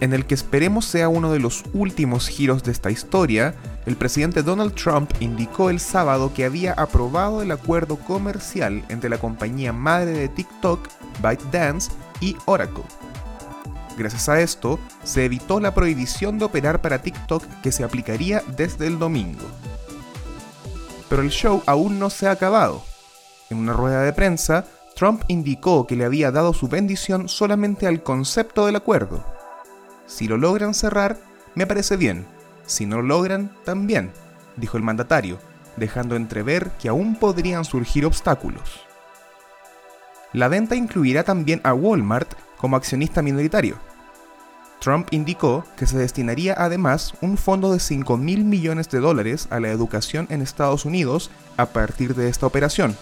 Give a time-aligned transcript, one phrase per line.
[0.00, 4.42] en el que esperemos sea uno de los últimos giros de esta historia, el presidente
[4.42, 10.12] Donald Trump indicó el sábado que había aprobado el acuerdo comercial entre la compañía madre
[10.12, 10.88] de TikTok,
[11.20, 12.84] ByteDance, y Oracle.
[13.96, 18.86] Gracias a esto, se evitó la prohibición de operar para TikTok que se aplicaría desde
[18.86, 19.44] el domingo.
[21.08, 22.82] Pero el show aún no se ha acabado.
[23.50, 28.02] En una rueda de prensa, Trump indicó que le había dado su bendición solamente al
[28.02, 29.37] concepto del acuerdo
[30.08, 31.18] si lo logran cerrar,
[31.54, 32.26] me parece bien.
[32.66, 34.10] Si no lo logran, también,
[34.56, 35.38] dijo el mandatario,
[35.76, 38.80] dejando entrever que aún podrían surgir obstáculos.
[40.32, 43.76] La venta incluirá también a Walmart como accionista minoritario.
[44.80, 49.60] Trump indicó que se destinaría además un fondo de 5 mil millones de dólares a
[49.60, 52.96] la educación en Estados Unidos a partir de esta operación,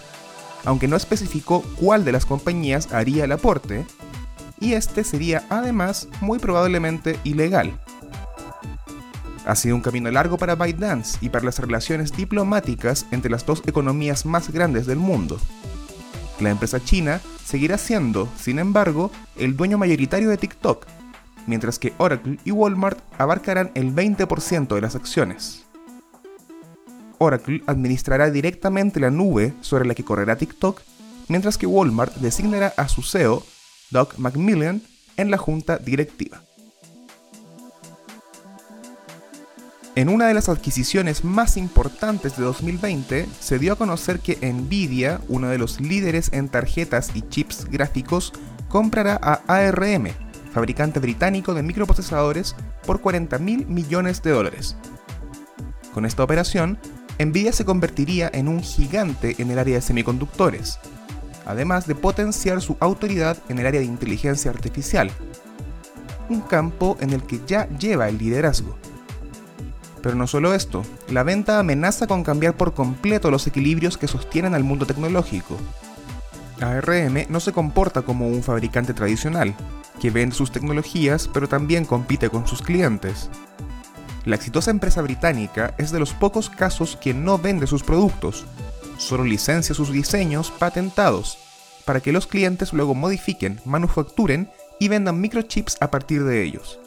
[0.65, 3.85] aunque no especificó cuál de las compañías haría el aporte,
[4.59, 7.79] y este sería además muy probablemente ilegal.
[9.45, 13.63] Ha sido un camino largo para ByteDance y para las relaciones diplomáticas entre las dos
[13.65, 15.39] economías más grandes del mundo.
[16.39, 20.85] La empresa china seguirá siendo, sin embargo, el dueño mayoritario de TikTok,
[21.47, 25.63] mientras que Oracle y Walmart abarcarán el 20% de las acciones.
[27.19, 30.81] Oracle administrará directamente la nube sobre la que correrá TikTok,
[31.29, 33.43] mientras que Walmart designará a su CEO
[33.89, 34.81] Doug Macmillan,
[35.15, 36.41] en la junta directiva.
[39.95, 45.21] En una de las adquisiciones más importantes de 2020, se dio a conocer que Nvidia,
[45.27, 48.31] uno de los líderes en tarjetas y chips gráficos,
[48.69, 50.09] comprará a ARM,
[50.51, 54.75] fabricante británico de microprocesadores, por 40 mil millones de dólares.
[55.95, 56.77] Con esta operación,
[57.17, 60.77] Nvidia se convertiría en un gigante en el área de semiconductores,
[61.47, 65.09] además de potenciar su autoridad en el área de inteligencia artificial,
[66.29, 68.77] un campo en el que ya lleva el liderazgo.
[70.03, 74.53] Pero no solo esto, la venta amenaza con cambiar por completo los equilibrios que sostienen
[74.53, 75.57] al mundo tecnológico.
[76.61, 79.55] ARM no se comporta como un fabricante tradicional,
[80.01, 83.29] que vende sus tecnologías pero también compite con sus clientes.
[84.25, 88.45] La exitosa empresa británica es de los pocos casos que no vende sus productos,
[88.97, 91.37] solo licencia sus diseños patentados
[91.85, 94.49] para que los clientes luego modifiquen, manufacturen
[94.79, 96.79] y vendan microchips a partir de ellos.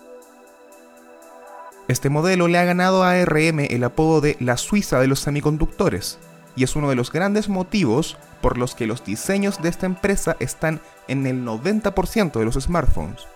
[1.88, 6.18] Este modelo le ha ganado a ARM el apodo de la Suiza de los semiconductores,
[6.54, 10.36] y es uno de los grandes motivos por los que los diseños de esta empresa
[10.38, 13.26] están en el 90% de los smartphones.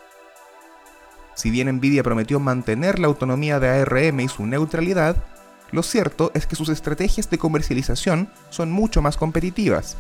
[1.35, 5.17] Si bien Nvidia prometió mantener la autonomía de ARM y su neutralidad,
[5.75, 9.97] lo cierto es que sus estrategias de comercialización son mucho más competitivas,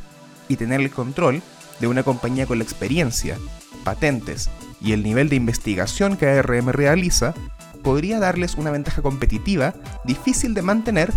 [0.48, 1.42] y tener el control
[1.80, 3.36] de una compañía con la experiencia,
[3.82, 7.34] patentes y el nivel de investigación que ARM realiza
[7.82, 9.74] podría darles una ventaja competitiva
[10.04, 11.12] difícil de mantener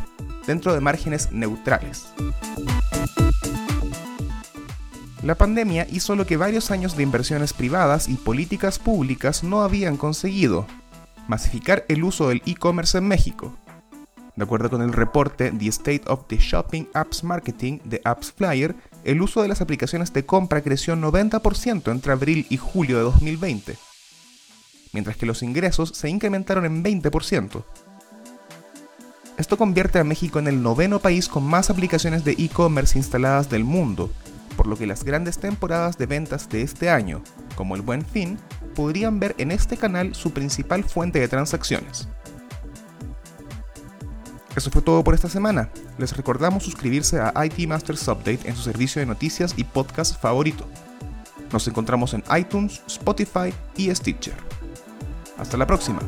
[0.47, 2.07] dentro de márgenes neutrales.
[5.21, 9.97] La pandemia hizo lo que varios años de inversiones privadas y políticas públicas no habían
[9.97, 10.65] conseguido,
[11.27, 13.55] masificar el uso del e-commerce en México.
[14.37, 18.75] De acuerdo con el reporte The State of the Shopping Apps Marketing de Apps Flyer,
[19.03, 23.75] el uso de las aplicaciones de compra creció 90% entre abril y julio de 2020,
[24.93, 27.63] mientras que los ingresos se incrementaron en 20%.
[29.39, 33.63] Esto convierte a México en el noveno país con más aplicaciones de e-commerce instaladas del
[33.63, 34.11] mundo,
[34.55, 37.23] por lo que las grandes temporadas de ventas de este año,
[37.55, 38.37] como el Buen Fin,
[38.75, 42.07] podrían ver en este canal su principal fuente de transacciones.
[44.57, 45.69] Eso fue todo por esta semana.
[45.99, 50.65] Les recordamos suscribirse a IT Masters Update en su servicio de noticias y podcast favorito.
[51.53, 54.33] Nos encontramos en iTunes, Spotify y Stitcher.
[55.37, 55.99] Hasta la próxima.